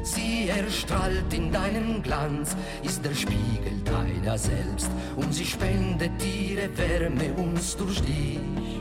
Sie 0.03 0.49
erstrahlt 0.49 1.33
in 1.33 1.51
deinem 1.51 2.03
Glanz, 2.03 2.55
ist 2.83 3.05
der 3.05 3.15
Spiegel 3.15 3.79
deiner 3.85 4.37
selbst 4.37 4.91
und 5.15 5.33
sie 5.33 5.45
spendet 5.45 6.11
ihre 6.25 6.77
Wärme 6.77 7.33
uns 7.35 7.77
durch 7.77 8.01
dich. 8.01 8.78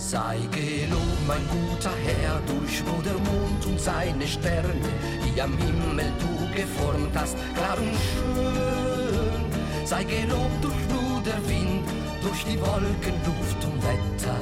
Sei 0.00 0.38
gelobt, 0.50 1.26
mein 1.28 1.46
guter 1.48 1.92
Herr, 2.04 2.40
durch 2.46 2.82
nur 2.84 3.02
der 3.02 3.12
Mond 3.12 3.66
und 3.66 3.78
seine 3.78 4.26
Sterne, 4.26 4.74
die 5.22 5.40
am 5.40 5.56
Himmel 5.58 6.10
du 6.18 6.56
geformt 6.56 7.14
hast, 7.14 7.36
klar 7.54 7.76
und 7.76 7.94
schön. 8.08 9.84
Sei 9.84 10.02
gelobt 10.04 10.64
durch 10.64 10.88
nur 10.88 11.20
der 11.20 11.48
Wind, 11.48 11.86
durch 12.22 12.44
die 12.44 12.58
Wolken, 12.58 13.14
Luft 13.26 13.62
und 13.62 13.82
Wetter, 13.84 14.40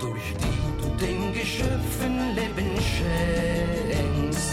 durch 0.00 0.34
die 0.42 0.82
du 0.82 0.88
den 0.96 1.32
Geschöpfen 1.32 2.34
Leben 2.34 2.76
schenkst. 2.82 4.50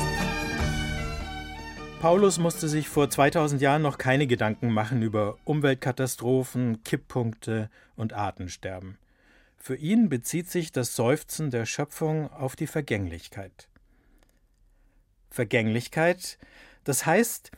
Paulus 2.00 2.38
musste 2.38 2.70
sich 2.70 2.88
vor 2.88 3.10
2000 3.10 3.60
Jahren 3.60 3.82
noch 3.82 3.98
keine 3.98 4.28
Gedanken 4.28 4.72
machen 4.72 5.02
über 5.02 5.36
Umweltkatastrophen, 5.46 6.84
Kipppunkte 6.84 7.72
und 7.96 8.14
Artensterben. 8.14 9.00
Für 9.66 9.78
ihn 9.78 10.10
bezieht 10.10 10.52
sich 10.52 10.74
das 10.74 10.94
Seufzen 10.94 11.50
der 11.50 11.66
Schöpfung 11.66 12.30
auf 12.30 12.58
die 12.58 12.68
Vergänglichkeit. 12.68 13.70
Vergänglichkeit, 15.30 16.38
das 16.84 17.06
heißt, 17.06 17.52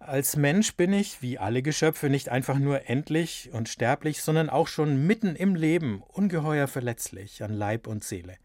als 0.00 0.34
Mensch 0.34 0.74
bin 0.74 0.92
ich, 0.92 1.22
wie 1.22 1.38
alle 1.38 1.62
Geschöpfe, 1.62 2.10
nicht 2.10 2.30
einfach 2.30 2.58
nur 2.58 2.88
endlich 2.90 3.50
und 3.52 3.68
sterblich, 3.68 4.22
sondern 4.22 4.50
auch 4.50 4.66
schon 4.66 5.06
mitten 5.06 5.36
im 5.36 5.54
Leben 5.54 6.02
ungeheuer 6.02 6.66
verletzlich 6.66 7.44
an 7.44 7.52
Leib 7.52 7.86
und 7.86 8.02
Seele. 8.02 8.38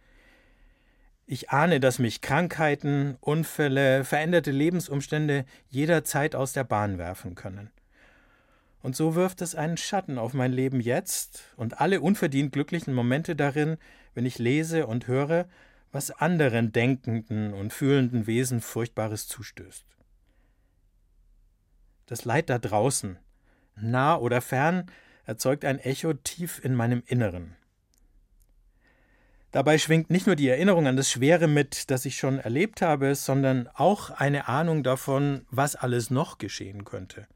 Ich 1.26 1.50
ahne, 1.50 1.80
dass 1.80 1.98
mich 1.98 2.22
Krankheiten, 2.22 3.18
Unfälle, 3.20 4.04
veränderte 4.04 4.52
Lebensumstände 4.52 5.46
jederzeit 5.70 6.36
aus 6.36 6.54
der 6.54 6.66
Bahn 6.66 7.00
werfen 7.00 7.34
können. 7.34 7.72
Und 8.82 8.96
so 8.96 9.16
wirft 9.16 9.42
es 9.42 9.56
einen 9.56 9.78
Schatten 9.78 10.18
auf 10.18 10.34
mein 10.34 10.52
Leben 10.52 10.80
jetzt 10.80 11.44
und 11.56 11.82
alle 11.82 12.02
unverdient 12.02 12.52
glücklichen 12.52 12.94
Momente 12.94 13.36
darin, 13.36 13.78
wenn 14.14 14.26
ich 14.26 14.38
lese 14.38 14.88
und 14.88 15.08
höre, 15.08 15.48
was 15.92 16.12
anderen 16.12 16.72
denkenden 16.72 17.54
und 17.54 17.74
fühlenden 17.74 18.28
Wesen 18.28 18.62
Furchtbares 18.62 19.28
zustößt. 19.28 19.86
Das 22.06 22.24
Leid 22.24 22.50
da 22.50 22.60
draußen, 22.60 23.18
nah 23.76 24.16
oder 24.16 24.42
fern, 24.42 24.86
erzeugt 25.26 25.66
ein 25.66 25.80
Echo 25.80 26.14
tief 26.14 26.64
in 26.64 26.76
meinem 26.76 27.04
Inneren. 27.06 27.56
Dabei 29.52 29.78
schwingt 29.78 30.10
nicht 30.10 30.28
nur 30.28 30.36
die 30.36 30.50
Erinnerung 30.50 30.88
an 30.88 30.98
das 30.98 31.10
Schwere 31.10 31.48
mit, 31.48 31.90
das 31.90 32.06
ich 32.06 32.18
schon 32.18 32.38
erlebt 32.38 32.82
habe, 32.82 33.16
sondern 33.16 33.68
auch 33.74 34.12
eine 34.12 34.48
Ahnung 34.48 34.84
davon, 34.84 35.46
was 35.50 35.76
alles 35.76 36.10
noch 36.12 36.38
geschehen 36.38 36.86
könnte 36.86 37.28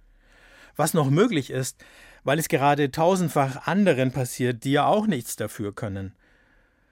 was 0.82 0.96
noch 0.96 1.12
möglich 1.12 1.52
ist, 1.52 1.86
weil 2.24 2.40
es 2.40 2.48
gerade 2.48 2.90
tausendfach 2.90 3.68
anderen 3.68 4.12
passiert, 4.12 4.64
die 4.64 4.72
ja 4.72 4.88
auch 4.88 5.06
nichts 5.06 5.36
dafür 5.36 5.76
können. 5.76 6.16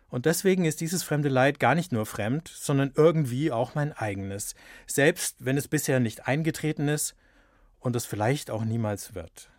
Und 0.10 0.27
deswegen 0.27 0.63
ist 0.65 0.79
dieses 0.79 1.01
fremde 1.01 1.27
Leid 1.27 1.60
gar 1.60 1.74
nicht 1.74 1.91
nur 1.91 2.05
fremd, 2.05 2.48
sondern 2.53 2.91
irgendwie 2.93 3.51
auch 3.51 3.74
mein 3.74 3.91
eigenes, 3.91 4.53
selbst 4.86 5.38
wenn 5.39 5.58
es 5.58 5.67
bisher 5.67 6.00
nicht 6.00 6.27
eingetreten 6.27 6.88
ist 6.88 7.15
und 7.79 7.96
es 7.96 8.05
vielleicht 8.05 8.51
auch 8.51 8.63
niemals 8.63 9.15
wird. 9.15 9.50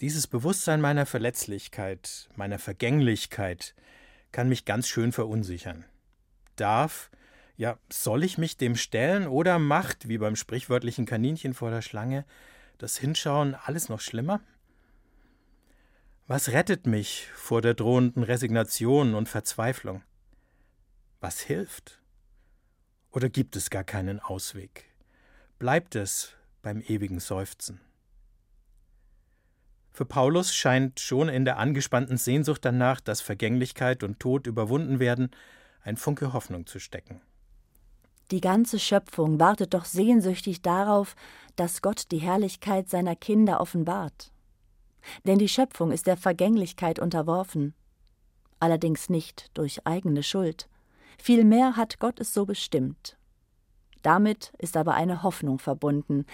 Dieses 0.00 0.26
Bewusstsein 0.26 0.80
meiner 0.80 1.06
Verletzlichkeit, 1.06 2.28
meiner 2.34 2.58
Vergänglichkeit, 2.58 3.76
kann 4.32 4.48
mich 4.48 4.64
ganz 4.64 4.88
schön 4.88 5.12
verunsichern. 5.12 5.84
Darf, 6.56 7.12
ja, 7.56 7.78
soll 7.88 8.24
ich 8.24 8.36
mich 8.36 8.56
dem 8.56 8.74
stellen 8.74 9.28
oder 9.28 9.60
macht, 9.60 10.08
wie 10.08 10.18
beim 10.18 10.34
sprichwörtlichen 10.34 11.06
Kaninchen 11.06 11.54
vor 11.54 11.70
der 11.70 11.82
Schlange, 11.82 12.24
das 12.78 12.96
Hinschauen 12.96 13.54
alles 13.54 13.88
noch 13.88 14.00
schlimmer? 14.00 14.40
Was 16.26 16.50
rettet 16.50 16.86
mich 16.86 17.28
vor 17.34 17.60
der 17.60 17.74
drohenden 17.74 18.22
Resignation 18.22 19.14
und 19.14 19.28
Verzweiflung? 19.28 20.02
Was 21.20 21.40
hilft? 21.40 22.00
Oder 23.10 23.28
gibt 23.28 23.56
es 23.56 23.70
gar 23.70 23.84
keinen 23.84 24.20
Ausweg? 24.20 24.86
Bleibt 25.58 25.94
es 25.94 26.34
beim 26.62 26.80
ewigen 26.80 27.20
Seufzen? 27.20 27.80
Für 29.92 30.04
Paulus 30.04 30.52
scheint 30.52 30.98
schon 30.98 31.28
in 31.28 31.44
der 31.44 31.58
angespannten 31.58 32.16
Sehnsucht 32.16 32.64
danach, 32.64 33.00
dass 33.00 33.20
Vergänglichkeit 33.20 34.02
und 34.02 34.18
Tod 34.18 34.48
überwunden 34.48 34.98
werden, 34.98 35.30
ein 35.82 35.96
Funke 35.96 36.32
Hoffnung 36.32 36.66
zu 36.66 36.80
stecken. 36.80 37.20
Die 38.30 38.40
ganze 38.40 38.78
Schöpfung 38.78 39.38
wartet 39.38 39.74
doch 39.74 39.84
sehnsüchtig 39.84 40.62
darauf, 40.62 41.14
dass 41.56 41.82
Gott 41.82 42.10
die 42.10 42.18
Herrlichkeit 42.18 42.88
seiner 42.88 43.16
Kinder 43.16 43.60
offenbart. 43.60 44.32
Denn 45.26 45.38
die 45.38 45.48
Schöpfung 45.48 45.92
ist 45.92 46.06
der 46.06 46.16
Vergänglichkeit 46.16 46.98
unterworfen, 46.98 47.74
allerdings 48.58 49.10
nicht 49.10 49.50
durch 49.54 49.86
eigene 49.86 50.22
Schuld, 50.22 50.68
vielmehr 51.18 51.76
hat 51.76 51.98
Gott 51.98 52.20
es 52.20 52.32
so 52.32 52.46
bestimmt. 52.46 53.18
Damit 54.02 54.52
ist 54.58 54.76
aber 54.76 54.94
eine 54.94 55.22
Hoffnung 55.22 55.58
verbunden, 55.58 56.24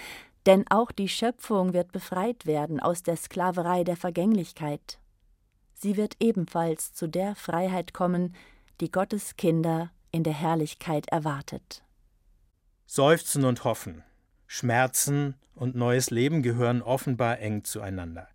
denn 0.47 0.65
auch 0.71 0.93
die 0.93 1.09
Schöpfung 1.09 1.73
wird 1.73 1.93
befreit 1.93 2.47
werden 2.47 2.81
aus 2.81 3.03
der 3.03 3.17
Sklaverei 3.17 3.85
der 3.85 3.97
Vergänglichkeit. 3.97 4.99
sie 5.75 5.97
wird 5.97 6.17
ebenfalls 6.21 6.93
zu 6.93 7.09
der 7.09 7.35
Freiheit 7.35 7.95
kommen, 7.95 8.35
die 8.81 8.91
Gottes 8.91 9.37
Kinder 9.37 9.91
in 10.13 10.25
der 10.25 10.35
Herrlichkeit 10.35 11.09
erwartet. 11.09 11.83
Seufzen 12.87 13.45
und 13.45 13.65
Hoffen, 13.65 14.03
Schmerzen 14.47 15.35
und 15.55 15.77
neues 15.77 16.11
Leben 16.11 16.43
gehören 16.43 16.83
offenbar 16.83 17.39
eng 17.39 17.65
zueinander. 17.65 18.29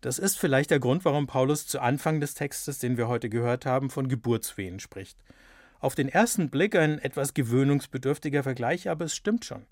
Das 0.00 0.18
ist 0.18 0.38
vielleicht 0.38 0.70
der 0.70 0.78
Grund, 0.78 1.04
warum 1.04 1.26
Paulus 1.26 1.66
zu 1.66 1.80
Anfang 1.80 2.20
des 2.20 2.34
Textes, 2.34 2.78
den 2.78 2.96
wir 2.96 3.08
heute 3.08 3.28
gehört 3.28 3.66
haben, 3.66 3.90
von 3.90 4.08
Geburtswehen 4.08 4.78
spricht. 4.78 5.18
Auf 5.80 5.94
den 5.94 6.08
ersten 6.08 6.50
Blick 6.50 6.76
ein 6.76 6.98
etwas 7.00 7.34
gewöhnungsbedürftiger 7.34 8.42
Vergleich, 8.42 8.88
aber 8.88 9.06
es 9.06 9.16
stimmt 9.16 9.44
schon. 9.44 9.66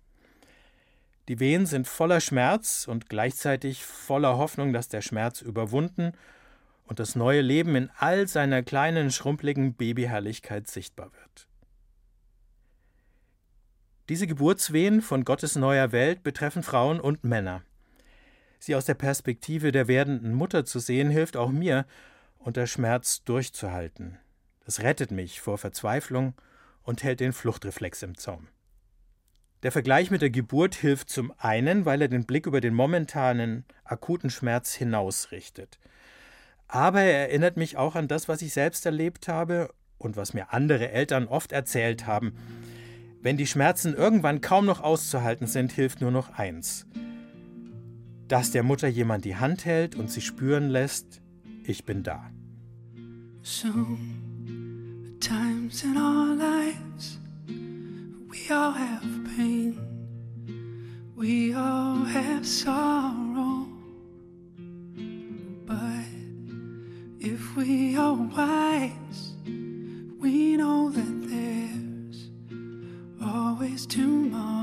Die 1.29 1.41
Wehen 1.41 1.67
sind 1.67 1.89
voller 1.89 2.21
Schmerz 2.21 2.87
und 2.89 3.09
gleichzeitig 3.09 3.85
voller 3.85 4.37
Hoffnung, 4.37 4.73
dass 4.73 4.89
der 4.89 5.03
Schmerz 5.03 5.41
überwunden 5.41 6.13
und 6.87 6.99
das 6.99 7.17
neue 7.17 7.41
Leben 7.41 7.75
in 7.77 7.91
all 7.97 8.27
seiner 8.27 8.63
kleinen, 8.63 9.11
schrumpeligen 9.11 9.75
Babyherrlichkeit 9.75 10.69
sichtbar 10.69 11.11
wird. 11.13 11.49
Diese 14.09 14.27
Geburtswehen 14.27 15.03
von 15.03 15.25
Gottes 15.25 15.57
neuer 15.57 15.91
Welt 15.91 16.23
betreffen 16.23 16.63
Frauen 16.63 17.01
und 17.01 17.25
Männer. 17.25 17.63
Sie 18.61 18.75
aus 18.75 18.85
der 18.85 18.95
Perspektive 18.95 19.73
der 19.73 19.89
werdenden 19.89 20.33
Mutter 20.33 20.65
zu 20.65 20.79
sehen, 20.79 21.11
hilft 21.11 21.37
auch 21.37 21.51
mir, 21.51 21.87
unter 22.39 22.67
Schmerz 22.69 23.25
durchzuhalten. 23.25 24.19
Das 24.65 24.81
rettet 24.81 25.11
mich 25.11 25.41
vor 25.41 25.59
Verzweiflung 25.59 26.35
und 26.83 27.03
hält 27.03 27.21
den 27.21 27.33
Fluchtreflex 27.33 28.03
im 28.05 28.17
Zaum. 28.17 28.49
Der 29.65 29.73
Vergleich 29.73 30.13
mit 30.13 30.23
der 30.23 30.31
Geburt 30.31 30.77
hilft 30.77 31.11
zum 31.11 31.33
einen, 31.39 31.85
weil 31.85 32.01
er 32.03 32.09
den 32.09 32.25
Blick 32.27 32.47
über 32.47 32.61
den 32.61 32.75
momentanen 32.75 33.65
akuten 33.85 34.31
Schmerz 34.31 34.75
hinausrichtet. 34.75 35.81
Aber 36.69 37.01
er 37.01 37.29
erinnert 37.29 37.57
mich 37.57 37.77
auch 37.77 37.95
an 37.95 38.09
das, 38.09 38.29
was 38.29 38.43
ich 38.43 38.53
selbst 38.53 38.87
erlebt 38.87 39.29
habe 39.29 39.71
und 39.99 40.17
was 40.17 40.35
mir 40.35 40.53
andere 40.53 40.91
Eltern 40.91 41.27
oft 41.29 41.53
erzählt 41.53 42.07
haben. 42.07 42.35
Wenn 43.23 43.37
die 43.37 43.47
Schmerzen 43.47 43.95
irgendwann 43.95 44.41
kaum 44.41 44.67
noch 44.67 44.81
auszuhalten 44.81 45.47
sind, 45.47 45.73
hilft 45.73 46.01
nur 46.01 46.11
noch 46.11 46.31
eins. 46.39 46.87
Dass 48.29 48.51
der 48.51 48.63
Mutter 48.63 48.89
jemand 48.89 49.25
die 49.25 49.37
Hand 49.37 49.65
hält 49.65 49.95
und 49.95 50.11
sie 50.11 50.21
spüren 50.21 50.69
lässt, 50.69 51.21
ich 51.65 51.85
bin 51.85 52.03
da. 52.03 52.31
So, 53.43 53.69
times 55.21 55.85
in 55.85 55.97
our 55.97 56.35
lives, 56.35 57.19
we 57.47 58.53
all 58.53 58.73
have 58.73 59.07
pain, 59.37 59.77
we 61.17 61.55
all 61.55 62.05
have 62.05 62.45
sorrow. 62.45 63.66
We 67.57 67.97
are 67.97 68.13
wise, 68.13 69.33
we 70.21 70.59
know 70.59 70.91
that 70.91 71.29
there's 71.31 72.29
always 73.23 73.87
tomorrow. 73.87 74.56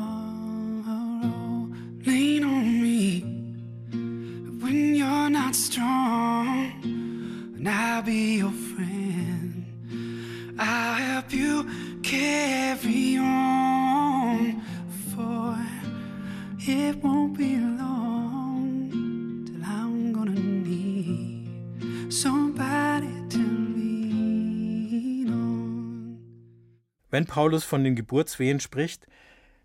Wenn 27.09 27.25
Paulus 27.25 27.63
von 27.63 27.83
den 27.83 27.95
Geburtswehen 27.95 28.59
spricht, 28.59 29.07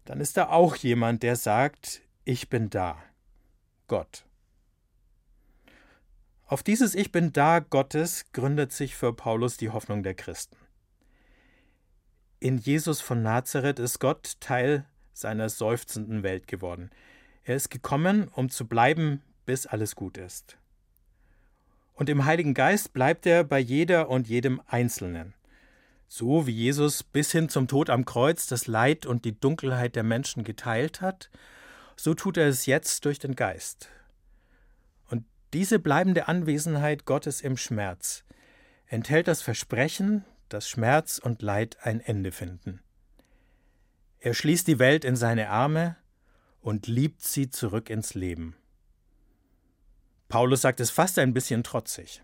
dann 0.07 0.21
ist 0.21 0.39
da 0.39 0.49
auch 0.49 0.75
jemand, 0.77 1.23
der 1.23 1.37
sagt, 1.37 2.01
ich 2.25 2.49
bin 2.49 2.71
da. 2.71 3.03
Gott. 3.87 4.25
Auf 6.47 6.63
dieses 6.63 6.95
Ich 6.95 7.13
bin 7.13 7.35
da 7.35 7.59
Gottes 7.59 8.33
gründet 8.33 8.73
sich 8.73 8.97
für 8.97 9.13
Paulus 9.13 9.59
die 9.59 9.69
Hoffnung 9.69 10.03
der 10.03 10.15
Christen. 10.15 10.57
In 12.41 12.57
Jesus 12.57 13.03
von 13.03 13.23
Nazareth 13.23 13.79
ist 13.79 13.99
Gott 13.99 14.41
Teil 14.41 14.87
seiner 15.13 15.51
seufzenden 15.51 16.23
Welt 16.23 16.47
geworden. 16.47 16.89
Er 17.45 17.57
ist 17.57 17.69
gekommen, 17.69 18.29
um 18.29 18.49
zu 18.49 18.67
bleiben, 18.67 19.23
bis 19.45 19.67
alles 19.67 19.95
gut 19.95 20.17
ist. 20.17 20.57
Und 21.99 22.09
im 22.09 22.25
Heiligen 22.25 22.55
Geist 22.55 22.93
bleibt 22.93 23.27
er 23.27 23.43
bei 23.43 23.59
jeder 23.59 24.09
und 24.09 24.29
jedem 24.29 24.63
Einzelnen. 24.69 25.35
So 26.07 26.47
wie 26.47 26.53
Jesus 26.53 27.03
bis 27.03 27.33
hin 27.33 27.49
zum 27.49 27.67
Tod 27.67 27.91
am 27.91 28.05
Kreuz 28.05 28.47
das 28.47 28.69
Leid 28.69 29.05
und 29.05 29.25
die 29.25 29.39
Dunkelheit 29.39 29.97
der 29.97 30.05
Menschen 30.05 30.45
geteilt 30.45 31.01
hat, 31.01 31.29
so 31.97 32.15
tut 32.15 32.37
er 32.37 32.47
es 32.47 32.67
jetzt 32.67 33.05
durch 33.05 33.19
den 33.19 33.35
Geist. 33.35 33.89
Und 35.09 35.25
diese 35.53 35.81
bleibende 35.81 36.29
Anwesenheit 36.29 37.05
Gottes 37.05 37.41
im 37.41 37.57
Schmerz 37.57 38.23
enthält 38.87 39.27
das 39.27 39.43
Versprechen, 39.43 40.25
dass 40.49 40.69
Schmerz 40.69 41.19
und 41.19 41.43
Leid 41.43 41.79
ein 41.83 41.99
Ende 41.99 42.31
finden. 42.31 42.81
Er 44.21 44.35
schließt 44.35 44.69
die 44.69 44.79
Welt 44.79 45.05
in 45.05 45.17
seine 45.17 45.51
Arme 45.51 45.97
und 46.61 46.87
liebt 46.87 47.23
sie 47.23 47.51
zurück 47.51 47.91
ins 47.91 48.15
Leben. 48.15 48.55
Paulus 50.29 50.61
sagt 50.62 50.81
es 50.81 50.91
fast 50.91 51.19
ein 51.19 51.33
bisschen 51.33 51.64
trotzig. 51.64 52.23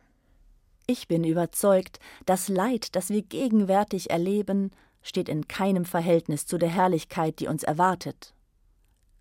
Ich 0.86 1.08
bin 1.08 1.24
überzeugt, 1.24 1.98
das 2.26 2.48
Leid, 2.48 2.94
das 2.94 3.08
wir 3.08 3.22
gegenwärtig 3.22 4.10
erleben, 4.10 4.70
steht 5.02 5.28
in 5.28 5.48
keinem 5.48 5.86
Verhältnis 5.86 6.46
zu 6.46 6.58
der 6.58 6.68
Herrlichkeit, 6.68 7.40
die 7.40 7.46
uns 7.46 7.62
erwartet. 7.62 8.34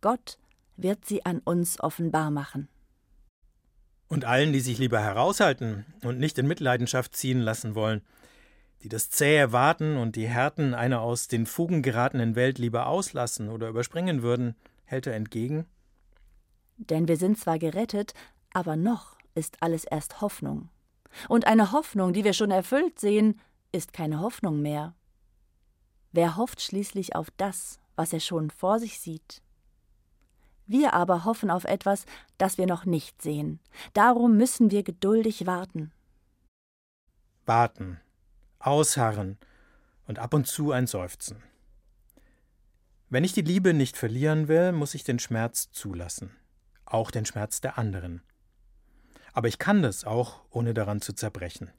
Gott 0.02 0.38
wird 0.76 1.06
sie 1.06 1.26
an 1.26 1.40
uns 1.40 1.80
offenbar 1.80 2.32
machen. 2.32 2.68
Und 4.10 4.26
allen, 4.26 4.52
die 4.52 4.60
sich 4.60 4.78
lieber 4.78 5.00
heraushalten 5.00 5.86
und 6.04 6.20
nicht 6.20 6.38
in 6.38 6.48
Mitleidenschaft 6.48 7.16
ziehen 7.16 7.40
lassen 7.40 7.76
wollen, 7.76 8.02
die 8.82 8.90
das 8.90 9.10
zähe 9.10 9.54
Warten 9.54 9.96
und 9.96 10.18
die 10.18 10.28
Härten 10.28 10.74
einer 10.74 11.02
aus 11.02 11.30
den 11.30 11.46
Fugen 11.46 11.82
geratenen 11.82 12.36
Welt 12.36 12.60
lieber 12.60 12.88
auslassen 12.88 13.50
oder 13.50 13.70
überspringen 13.70 14.22
würden, 14.22 14.56
hält 14.84 15.08
er 15.08 15.16
entgegen. 15.16 15.66
Denn 16.78 17.08
wir 17.08 17.18
sind 17.18 17.38
zwar 17.38 17.60
gerettet, 17.60 18.14
aber 18.54 18.76
noch 18.76 19.18
ist 19.36 19.62
alles 19.62 19.84
erst 19.84 20.22
Hoffnung. 20.22 20.70
Und 21.30 21.46
eine 21.46 21.72
Hoffnung, 21.72 22.14
die 22.14 22.24
wir 22.24 22.34
schon 22.34 22.52
erfüllt 22.52 23.00
sehen, 23.00 23.40
ist 23.72 23.94
keine 23.94 24.20
Hoffnung 24.20 24.62
mehr. 24.62 24.96
Wer 26.12 26.38
hofft 26.38 26.62
schließlich 26.62 27.16
auf 27.16 27.30
das, 27.38 27.80
was 27.96 28.14
er 28.14 28.20
schon 28.20 28.52
vor 28.52 28.80
sich 28.80 29.00
sieht? 29.00 29.42
Wir 30.66 30.94
aber 30.94 31.26
hoffen 31.26 31.50
auf 31.50 31.66
etwas, 31.66 32.06
das 32.38 32.58
wir 32.58 32.68
noch 32.68 32.86
nicht 32.86 33.22
sehen. 33.22 33.60
Darum 33.94 34.38
müssen 34.38 34.72
wir 34.72 34.84
geduldig 34.84 35.46
warten. 35.46 35.92
Warten, 37.46 38.00
ausharren 38.60 39.38
und 40.08 40.20
ab 40.20 40.34
und 40.34 40.48
zu 40.48 40.72
ein 40.72 40.88
Seufzen. 40.88 41.44
Wenn 43.10 43.24
ich 43.24 43.34
die 43.34 43.42
Liebe 43.42 43.74
nicht 43.74 43.98
verlieren 43.98 44.48
will, 44.48 44.72
muss 44.72 44.96
ich 44.96 45.04
den 45.04 45.20
Schmerz 45.20 45.72
zulassen, 45.72 46.36
auch 46.86 47.12
den 47.12 47.26
Schmerz 47.26 47.60
der 47.62 47.78
anderen. 47.78 48.24
Aber 49.34 49.48
ich 49.48 49.58
kann 49.58 49.82
das 49.82 50.06
auch, 50.06 50.42
ohne 50.50 50.74
daran 50.74 51.02
zu 51.02 51.14
zerbrechen. 51.14 51.72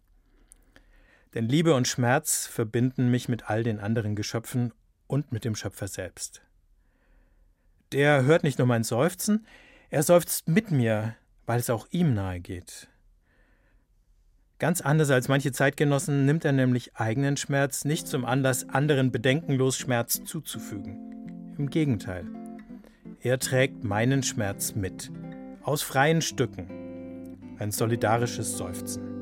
Denn 1.34 1.48
Liebe 1.48 1.74
und 1.74 1.88
Schmerz 1.88 2.46
verbinden 2.46 3.10
mich 3.10 3.28
mit 3.28 3.48
all 3.48 3.62
den 3.62 3.80
anderen 3.80 4.14
Geschöpfen 4.14 4.72
und 5.06 5.32
mit 5.32 5.44
dem 5.44 5.56
Schöpfer 5.56 5.88
selbst. 5.88 6.42
Der 7.92 8.24
hört 8.24 8.42
nicht 8.42 8.58
nur 8.58 8.66
mein 8.66 8.84
Seufzen, 8.84 9.46
er 9.90 10.02
seufzt 10.02 10.48
mit 10.48 10.70
mir, 10.70 11.16
weil 11.46 11.60
es 11.60 11.70
auch 11.70 11.86
ihm 11.90 12.14
nahe 12.14 12.40
geht. 12.40 12.88
Ganz 14.58 14.80
anders 14.80 15.10
als 15.10 15.28
manche 15.28 15.52
Zeitgenossen 15.52 16.24
nimmt 16.24 16.44
er 16.44 16.52
nämlich 16.52 16.96
eigenen 16.96 17.36
Schmerz 17.36 17.84
nicht 17.84 18.06
zum 18.06 18.24
Anlass, 18.24 18.68
anderen 18.68 19.12
bedenkenlos 19.12 19.76
Schmerz 19.76 20.24
zuzufügen. 20.24 21.54
Im 21.58 21.70
Gegenteil. 21.70 22.26
Er 23.20 23.38
trägt 23.38 23.84
meinen 23.84 24.22
Schmerz 24.22 24.74
mit, 24.74 25.10
aus 25.62 25.82
freien 25.82 26.22
Stücken, 26.22 26.83
ein 27.58 27.70
solidarisches 27.70 28.56
Seufzen. 28.56 29.13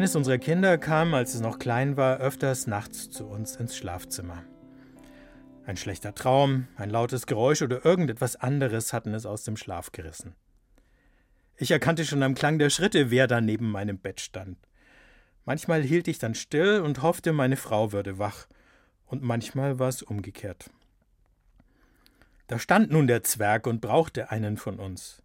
Eines 0.00 0.16
unserer 0.16 0.38
Kinder 0.38 0.78
kam, 0.78 1.12
als 1.12 1.34
es 1.34 1.42
noch 1.42 1.58
klein 1.58 1.98
war, 1.98 2.20
öfters 2.20 2.66
nachts 2.66 3.10
zu 3.10 3.26
uns 3.26 3.56
ins 3.56 3.76
Schlafzimmer. 3.76 4.42
Ein 5.66 5.76
schlechter 5.76 6.14
Traum, 6.14 6.68
ein 6.76 6.88
lautes 6.88 7.26
Geräusch 7.26 7.60
oder 7.60 7.84
irgendetwas 7.84 8.36
anderes 8.36 8.94
hatten 8.94 9.12
es 9.12 9.26
aus 9.26 9.44
dem 9.44 9.58
Schlaf 9.58 9.92
gerissen. 9.92 10.34
Ich 11.58 11.70
erkannte 11.70 12.06
schon 12.06 12.22
am 12.22 12.34
Klang 12.34 12.58
der 12.58 12.70
Schritte, 12.70 13.10
wer 13.10 13.26
da 13.26 13.42
neben 13.42 13.70
meinem 13.70 13.98
Bett 13.98 14.22
stand. 14.22 14.56
Manchmal 15.44 15.82
hielt 15.82 16.08
ich 16.08 16.18
dann 16.18 16.34
still 16.34 16.80
und 16.80 17.02
hoffte, 17.02 17.34
meine 17.34 17.58
Frau 17.58 17.92
würde 17.92 18.18
wach, 18.18 18.46
und 19.04 19.22
manchmal 19.22 19.78
war 19.78 19.90
es 19.90 20.02
umgekehrt. 20.02 20.70
Da 22.46 22.58
stand 22.58 22.90
nun 22.90 23.06
der 23.06 23.22
Zwerg 23.22 23.66
und 23.66 23.82
brauchte 23.82 24.30
einen 24.30 24.56
von 24.56 24.78
uns. 24.78 25.22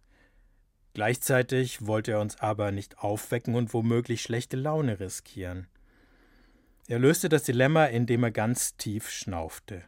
Gleichzeitig 0.96 1.86
wollte 1.86 2.12
er 2.12 2.20
uns 2.20 2.40
aber 2.40 2.72
nicht 2.72 3.00
aufwecken 3.00 3.54
und 3.54 3.74
womöglich 3.74 4.22
schlechte 4.22 4.56
Laune 4.56 4.98
riskieren. 4.98 5.66
Er 6.88 6.98
löste 6.98 7.28
das 7.28 7.42
Dilemma, 7.42 7.84
indem 7.84 8.24
er 8.24 8.30
ganz 8.30 8.78
tief 8.78 9.10
schnaufte. 9.10 9.82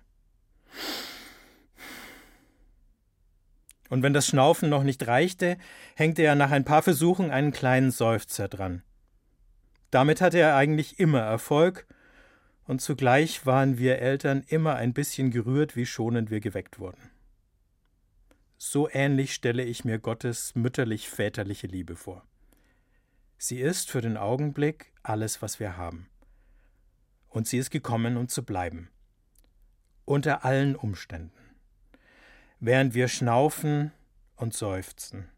Und 3.88 4.02
wenn 4.02 4.12
das 4.12 4.26
Schnaufen 4.26 4.68
noch 4.68 4.82
nicht 4.82 5.06
reichte, 5.06 5.56
hängte 5.94 6.20
er 6.20 6.34
nach 6.34 6.50
ein 6.50 6.66
paar 6.66 6.82
Versuchen 6.82 7.30
einen 7.30 7.52
kleinen 7.52 7.90
Seufzer 7.90 8.46
dran. 8.46 8.82
Damit 9.90 10.20
hatte 10.20 10.36
er 10.36 10.56
eigentlich 10.56 11.00
immer 11.00 11.20
Erfolg, 11.20 11.86
und 12.66 12.82
zugleich 12.82 13.46
waren 13.46 13.78
wir 13.78 13.98
Eltern 14.00 14.44
immer 14.46 14.74
ein 14.74 14.92
bisschen 14.92 15.30
gerührt, 15.30 15.74
wie 15.74 15.86
schonend 15.86 16.30
wir 16.30 16.40
geweckt 16.40 16.78
wurden. 16.78 17.00
So 18.60 18.90
ähnlich 18.90 19.34
stelle 19.34 19.62
ich 19.62 19.84
mir 19.84 20.00
Gottes 20.00 20.56
mütterlich-väterliche 20.56 21.68
Liebe 21.68 21.94
vor. 21.94 22.26
Sie 23.38 23.60
ist 23.60 23.88
für 23.88 24.00
den 24.00 24.16
Augenblick 24.16 24.92
alles, 25.04 25.40
was 25.42 25.60
wir 25.60 25.76
haben. 25.76 26.08
Und 27.28 27.46
sie 27.46 27.58
ist 27.58 27.70
gekommen, 27.70 28.16
um 28.16 28.26
zu 28.26 28.44
bleiben. 28.44 28.90
Unter 30.04 30.44
allen 30.44 30.74
Umständen. 30.74 31.54
Während 32.58 32.94
wir 32.94 33.06
schnaufen 33.06 33.92
und 34.34 34.54
seufzen. 34.54 35.28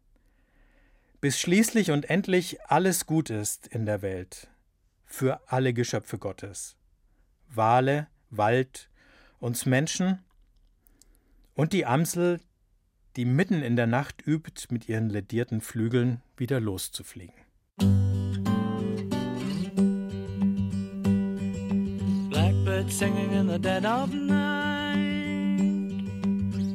Bis 1.19 1.39
schließlich 1.39 1.91
und 1.91 2.09
endlich 2.09 2.59
alles 2.63 3.05
gut 3.05 3.29
ist 3.29 3.67
in 3.67 3.85
der 3.85 4.01
Welt. 4.01 4.47
Für 5.05 5.41
alle 5.45 5.73
Geschöpfe 5.73 6.17
Gottes. 6.17 6.75
Wale, 7.49 8.07
Wald, 8.31 8.89
uns 9.39 9.67
Menschen 9.67 10.23
und 11.53 11.73
die 11.73 11.85
Amsel, 11.85 12.39
die 13.17 13.25
mitten 13.25 13.61
in 13.61 13.75
der 13.75 13.87
Nacht 13.87 14.25
übt, 14.25 14.67
mit 14.69 14.87
ihren 14.87 15.09
ledierten 15.09 15.61
Flügeln 15.61 16.21
wieder 16.37 16.59
loszufliegen. 16.59 17.35
Blackbird 22.29 22.91
singing 22.91 23.31
in 23.33 23.47
the 23.47 23.59
dead 23.59 23.85
of 23.85 24.13
night. 24.13 25.01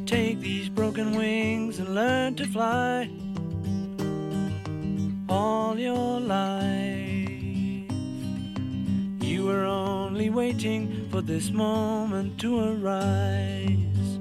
Take 0.06 0.40
these 0.40 0.68
broken 0.68 1.16
wings 1.16 1.78
and 1.78 1.94
learn 1.94 2.36
to 2.36 2.44
fly 2.44 3.08
all 5.28 5.78
your 5.78 6.20
life. 6.20 7.26
You 9.20 9.46
were 9.46 9.64
only 9.64 10.30
waiting 10.30 11.08
for 11.10 11.22
this 11.22 11.50
moment 11.50 12.38
to 12.40 12.60
arise. 12.60 14.20